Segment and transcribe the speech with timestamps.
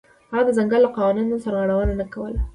[0.31, 2.39] هغه د ځنګل له قوانینو سرغړونه نه کوله.